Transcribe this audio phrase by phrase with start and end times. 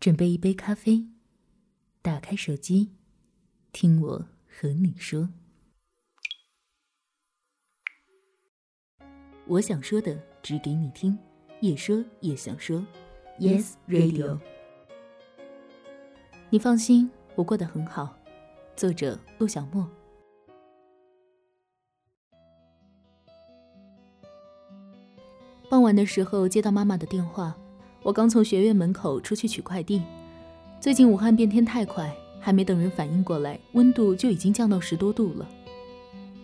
[0.00, 1.06] 准备一杯咖啡，
[2.00, 2.90] 打开手机，
[3.70, 5.28] 听我和你说。
[9.46, 11.18] 我想说的，只给你听，
[11.60, 12.82] 也说也想说。
[13.38, 14.40] Yes Radio。
[16.48, 18.18] 你放心，我过得很好。
[18.74, 19.86] 作者：陆小莫。
[25.68, 27.54] 傍晚的时候接到妈妈的电话。
[28.02, 30.02] 我刚从学院门口出去取快递。
[30.80, 35.46] 最近武汉变天太快，还没等人反应过来，温度就已经降到十多度了。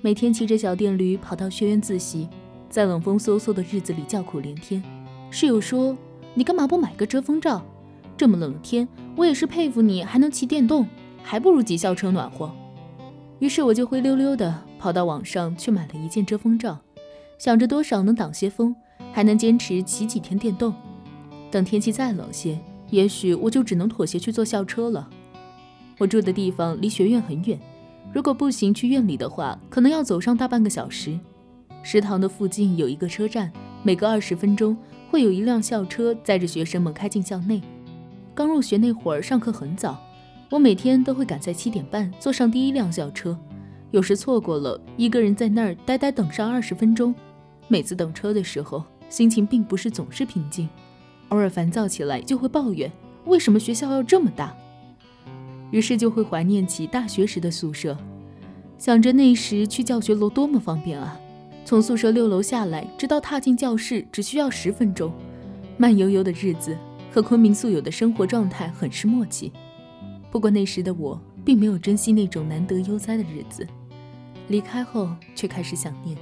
[0.02, 2.28] 每天骑着小电驴跑到学院自习，
[2.68, 4.82] 在冷风嗖嗖的日子里叫苦连天。
[5.30, 5.96] 室友说
[6.34, 7.64] ：“你干嘛不买个遮风罩？
[8.16, 10.86] 这么冷的天，我也是佩服你还能骑电动，
[11.22, 12.54] 还不如挤校车暖和。”
[13.40, 16.78] 于是我就灰溜溜的跑到网上去买了一件遮风罩，
[17.38, 18.76] 想着多少能挡些风，
[19.12, 20.74] 还能坚持骑几天电动。
[21.50, 22.58] 等天气再冷些，
[22.90, 25.08] 也许我就只能妥协去坐校车了。
[25.98, 27.58] 我住的地方离学院很远，
[28.12, 31.18] 如果步行去院里的话，可能要走上大半个小时。
[31.82, 33.50] 食堂的附近有一个车站，
[33.82, 34.76] 每隔二十分钟
[35.08, 37.62] 会有一辆校车载着学生们开进校内。
[38.34, 39.98] 刚入学那会儿，上课很早，
[40.50, 43.38] 我每天都会赶在七点半坐上第一辆校车，
[43.92, 47.14] 有时错过了，一个人在那儿呆呆等上二十分钟。
[47.68, 50.68] 每次等车的时候，心情并不是总是平静。
[51.28, 52.90] 偶尔烦躁起来，就会抱怨
[53.24, 54.56] 为什么学校要这么大，
[55.70, 57.96] 于是就会怀念起大学时的宿舍，
[58.78, 61.18] 想着那时去教学楼多么方便啊！
[61.64, 65.12] 从宿舍六楼下来，直到踏进教室只需要十分钟。
[65.76, 66.78] 慢悠悠的日子
[67.12, 69.52] 和昆明素有的生活状态很是默契。
[70.30, 73.66] 不过那时的我并没有珍惜那种难得悠哉的日子，
[74.48, 76.16] 离开后却开始想念。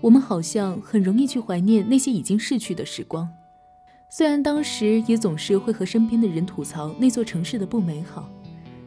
[0.00, 3.28] 我们好像很容易去怀念那些已经逝去的时光。
[4.12, 8.28] 虽然当时也总是会和身边的人吐槽那座城市的不美好，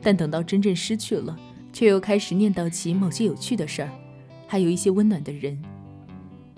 [0.01, 1.33] 但等到真正失去了，
[1.71, 3.89] 却又开始念叨起某些有趣的事儿，
[4.45, 5.57] 还有一些温暖的人。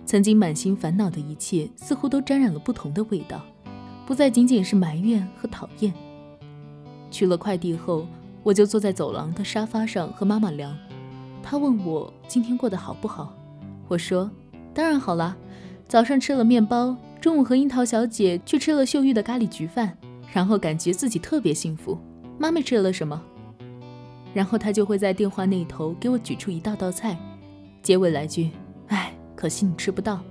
[0.03, 3.45] 曾经满心烦恼的一切，似乎都沾染了不同的味道，
[4.03, 5.93] 不再仅仅是埋怨和讨厌。
[7.11, 8.07] 取了快递后，
[8.41, 10.75] 我就坐在走廊的沙发上和妈妈聊。
[11.43, 13.31] 她问我今天过得好不好，
[13.87, 14.31] 我说
[14.73, 15.37] 当然好了，
[15.87, 16.97] 早上吃了面包。
[17.25, 19.97] 中午和樱桃小姐去吃了秀玉的咖喱焗饭，
[20.31, 21.97] 然后感觉自己特别幸福。
[22.37, 23.19] 妈妈吃了什么？
[24.31, 27.17] 然后她就会在电话那头给我举出一道道菜，
[27.81, 28.51] 结尾来句
[28.89, 30.21] ：“哎，可惜你吃不到。”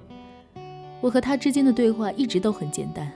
[1.03, 3.13] 我和她之间的对话一直都很简单，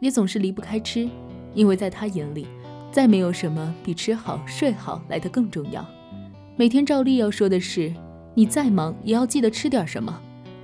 [0.00, 1.08] 也总是离不开吃，
[1.54, 2.46] 因为在她眼里，
[2.92, 5.82] 再没有什么比吃好睡好来得更重要。
[6.56, 7.90] 每天照例要说的是
[8.36, 10.20] ：“你再忙也要记得吃点什么，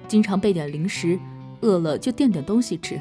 [0.07, 1.19] 经常备点零食。”
[1.61, 3.01] 饿了就垫点东西吃。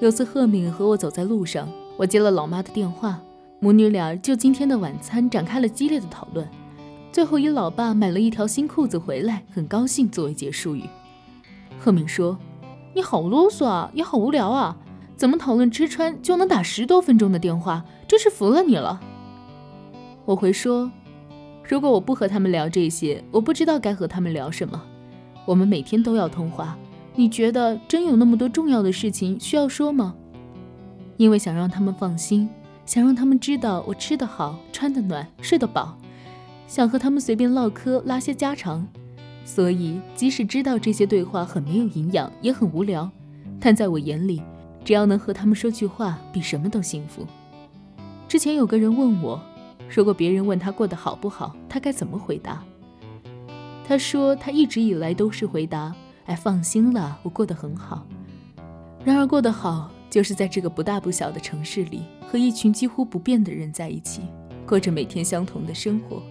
[0.00, 3.20] 有次赫敏和我走在路上，我接了老妈的电话，
[3.60, 6.46] 母女俩就今天的晚餐展开了激烈的讨论。
[7.10, 10.84] 最后以老爸买了一条新裤子回来，很高兴作为结束语。
[11.80, 12.38] 赫敏说
[12.94, 14.76] ：“你好啰嗦啊，也好无聊啊，
[15.16, 17.84] 怎么讨论吃穿就能打十多分钟的电话？
[18.06, 19.00] 真是服了你了。”
[20.26, 20.92] 我回说
[21.66, 24.80] ：“如果我不和他们聊这些，我不知道该和他们聊什么。
[25.46, 26.78] 我们每天都要通话。”
[27.18, 30.14] 你觉得真有那么多重要的事情需要说吗？
[31.16, 32.48] 因为想让他们放心，
[32.86, 35.98] 想让他们知道我吃得好、穿得暖、睡得饱，
[36.68, 38.86] 想和他们随便唠嗑、拉些家常，
[39.44, 43.10] 所以即使知道这些对话很没有营养，也很无聊，
[43.58, 44.40] 但在我眼里，
[44.84, 47.26] 只要能和他们说句话，比什么都幸福。
[48.28, 49.42] 之前有个人问我，
[49.92, 52.62] 如果别人问他过得好不好，他该怎么回答？
[53.84, 55.92] 他说他一直以来都是回答。
[56.28, 58.06] 哎，放心了，我过得很好。
[59.02, 64.20] 然而，过得好就是在这个不大不小的城市里，和一群几乎不变的人在一起，
[64.66, 66.22] 过着每天相同的生活，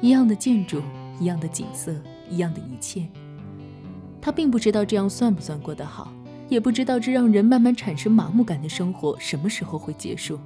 [0.00, 0.80] 一样的建筑，
[1.18, 1.92] 一样的景色，
[2.30, 3.08] 一样的一切。
[4.20, 6.12] 他并不知道这样算不算过得好，
[6.48, 10.38] 也不知道这让人慢慢产生麻木感的生活什么时候会结束。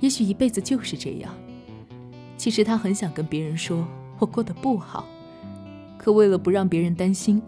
[0.00, 1.32] 也许一辈子就是这样。
[2.36, 3.86] 其实他很想跟别人说，
[4.18, 5.06] 我过得不好，
[5.96, 7.40] 可为了不让别人担心。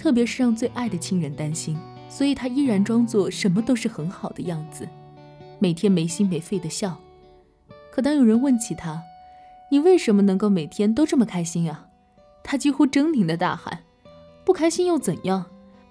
[0.00, 1.76] 特别是让最爱的亲人担心，
[2.08, 4.88] 所以他依然装作什么都是很好的样子，
[5.58, 6.98] 每天没心没肺的笑。
[7.92, 9.02] 可当有人问起他，
[9.70, 11.86] 你为什么能够每天都这么开心啊？
[12.42, 13.80] 他几乎狰狞的大喊
[14.42, 15.44] ：“不开心又怎样？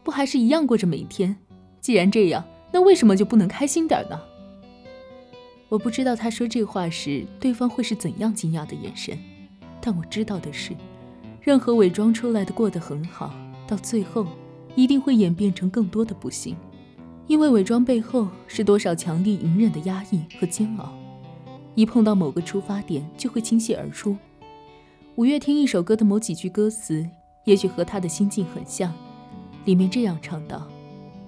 [0.03, 1.37] 不还是一样过着每一天？
[1.79, 4.19] 既然这样，那为什么就不能开心点呢？”
[5.69, 9.15] 我不知道他说这话时，对方会是怎样惊讶的眼神，
[9.79, 10.73] 但我知道的是，
[11.41, 13.31] 任何伪装出来的过得很好。
[13.69, 14.25] 到最后，
[14.73, 16.57] 一定会演变成更多的不幸，
[17.27, 20.91] 因为伪装背后是多少强力隐忍的压抑和煎熬，
[21.75, 24.17] 一碰到某个出发点就会倾泻而出。
[25.17, 27.07] 五月天一首歌的某几句歌词，
[27.45, 28.91] 也许和他的心境很像，
[29.65, 30.67] 里面这样唱道：“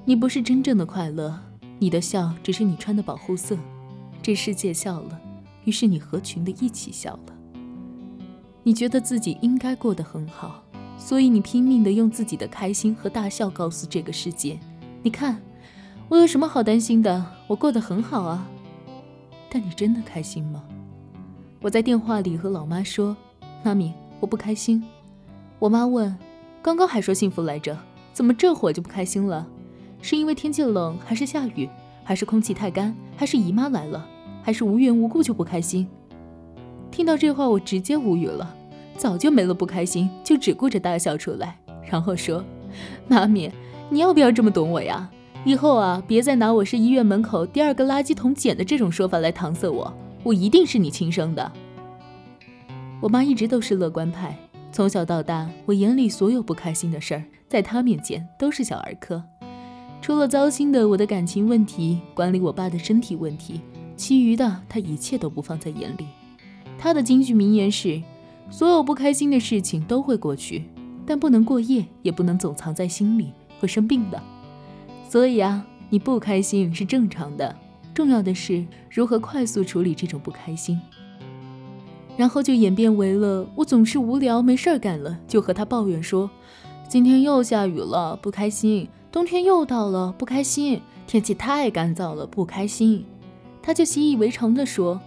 [0.03, 1.39] 你不是真正的快乐，
[1.77, 3.55] 你的笑只是你穿的保护色。
[4.19, 5.21] 这世界笑了，
[5.65, 7.35] 于是你合群的一起笑了。
[8.63, 10.63] 你觉得自己应该过得很好。”
[11.03, 14.59] 所以你拼命的用自己的开心和大笑告诉这个世界，
[15.01, 15.41] 你看，
[16.07, 17.25] 我有什么好担心的？
[17.47, 18.47] 我过得很好啊。
[19.49, 20.63] 但你真的开心吗？
[21.59, 23.17] 我在电话里和老妈说
[23.65, 24.81] ：“妈咪，我不开心。”
[25.57, 26.15] 我妈问
[26.61, 27.75] ：“刚刚还说幸福来着，
[28.13, 29.47] 怎么这会就不开心了？
[30.03, 31.67] 是因为天气冷，还是下雨，
[32.03, 34.07] 还是空气太干，还是姨妈来了，
[34.43, 35.87] 还是无缘无故就不开心？”
[36.91, 38.55] 听到这话，我直接无语了。
[38.97, 41.57] 早就没了不开心，就只顾着大笑出来，
[41.89, 42.43] 然后说
[43.07, 43.51] ：“妈咪，
[43.89, 45.09] 你要不要这么懂我呀？
[45.43, 49.91] 以后啊，别再拿我是医院门口第二个垃圾桶捡的这种说法来搪塞我，
[50.23, 51.51] 我一定是你亲生的。”
[53.01, 54.37] 我妈一直都是乐观派，
[54.71, 59.23] 从小到大，我眼里所有不开心的事儿，在她面前都是小儿科。
[59.99, 63.61] 除了糟心的我的感情问题、管理我爸的身体问题，
[63.95, 66.05] 其余的她一切都不放在眼里。
[66.77, 67.99] 她的金句名言是。
[68.51, 70.65] 所有不开心的事情都会过去，
[71.05, 74.21] 但不能过夜，也不能总藏在心里，会生病的。
[75.09, 77.55] 所以啊，你不开心是正常的，
[77.93, 80.79] 重要的是如何快速处理这种不开心。
[82.17, 86.29] 然后就演变为了我总是无聊没事儿干了，就和他抱怨说：
[86.89, 93.05] 今天又下雨了，不开心；冬天又到了，不开心；天气太干燥了，不开心。
[93.63, 94.99] 他就习以为常地说：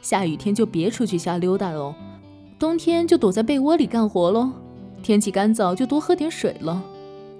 [0.00, 1.94] 下雨天就别出去瞎溜达喽。
[2.62, 4.52] 冬天就躲在被窝里干活喽，
[5.02, 6.80] 天气干燥就多喝点水了。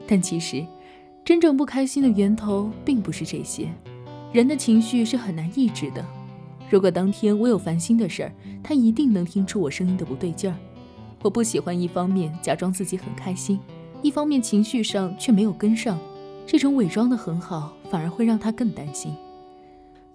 [0.05, 0.67] 但其实，
[1.25, 3.69] 真正不开心的源头并不是这些。
[4.33, 6.05] 人的情绪是很难抑制的。
[6.69, 8.33] 如果当天我有烦心的事儿，
[8.65, 10.57] 他一定能听出我声音的不对劲儿。
[11.23, 13.61] 我不喜欢一方面假装自己很开心，
[14.03, 15.97] 一方面情绪上却没有跟上。
[16.45, 19.15] 这种伪装的很好，反而会让他更担心。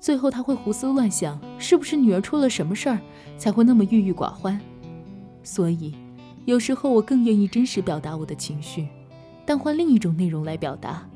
[0.02, 3.00] 最后他会胡思乱想，是不是女儿出了什么事儿，
[3.38, 4.60] 才会那么郁郁寡欢？
[5.48, 5.94] 所以，
[6.44, 8.86] 有时候我更愿意真实表达我的情绪，
[9.46, 11.08] 但换另一种内容来表达，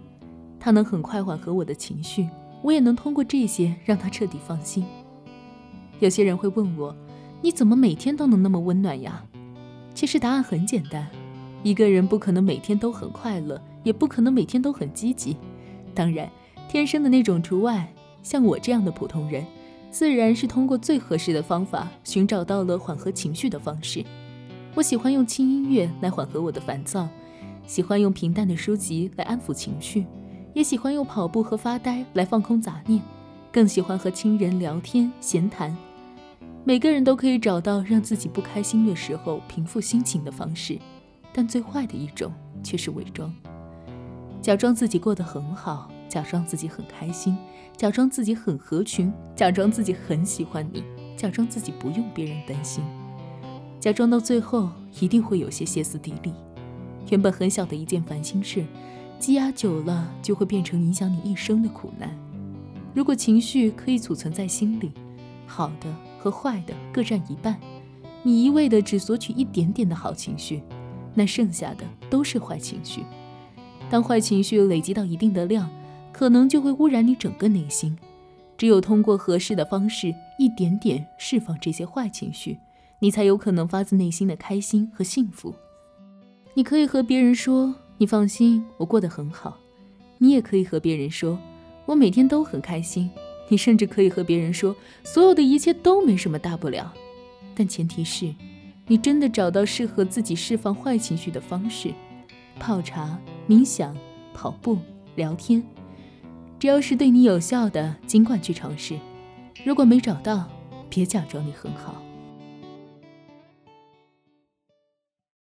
[0.58, 2.30] 它能很快缓和我的情绪，
[2.62, 4.86] 我也能通过这些让他彻底放心。
[6.00, 6.96] 有些人会问我，
[7.42, 9.22] 你怎么每天都能那么温暖呀？
[9.94, 11.06] 其实答案很简单，
[11.62, 15.36] 一个人不可能每天都很快乐，也不可能每天都很积极。
[15.94, 16.32] 当然，
[16.70, 17.94] 天生的那种除外，
[18.24, 19.46] 像我这样的普通人，
[19.92, 24.02] 自然是通过最合适的方法寻找到了缓和情绪的方式。
[24.74, 27.08] 我喜欢用轻音乐来缓和我的烦躁，
[27.68, 30.06] 喜欢用平淡的书籍来安抚情绪，
[30.54, 33.02] 也喜欢用跑步和发呆来放空杂念，
[33.52, 35.76] 更喜欢和亲人聊天闲谈。
[36.64, 40.80] 每个人都可以找到让自己不开心的时候平复心情的方式，
[41.34, 42.32] 但最坏的一种
[42.64, 43.34] 却是伪装，
[44.42, 47.38] 假装自己过得很好，假装自己很开心，
[47.76, 50.82] 假装自己很合群，假装自己很喜欢你，
[51.18, 52.82] 假装自己不用别人担心。
[53.82, 54.70] 假装到最后
[55.00, 56.32] 一定会有些歇斯底里，
[57.10, 58.64] 原本很小的一件烦心事，
[59.18, 62.16] 积压久了就会变成影响你一生的苦难。
[62.94, 64.92] 如果情绪可以储存在心里，
[65.48, 67.60] 好的和坏的各占一半，
[68.22, 70.62] 你一味的只索取一点点的好情绪，
[71.16, 73.04] 那剩下的都是坏情绪。
[73.90, 75.68] 当坏情绪累积到一定的量，
[76.14, 77.98] 可能就会污染你整个内心。
[78.60, 82.60] 只有通过合适的方式，一点点释放这些坏情绪。
[83.04, 85.54] 你才有可能发自内心的开心和幸福。
[86.54, 89.58] 你可以和别人说：“你放心，我过得很好。”
[90.20, 91.40] 你也可以和别人说
[91.88, 93.10] ：“我每天都很开心。”
[93.50, 96.94] 你甚至可以和别人说：“所有的一切都没什么大不了。”
[97.56, 98.34] 但前提是，
[98.86, 101.92] 你真的找到适合自己释放坏情绪的方式：
[102.60, 103.98] 泡茶、冥想、
[104.32, 104.78] 跑步、
[105.16, 105.64] 聊天。
[106.60, 108.98] 只要是对你有效的，尽管去尝试。
[109.66, 110.48] 如果没找到，
[110.88, 112.02] 别假装你很好。